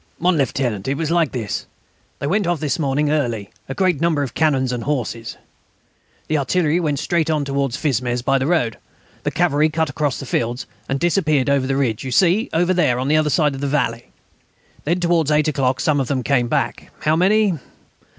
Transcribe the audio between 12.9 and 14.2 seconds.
on the other side of the valley.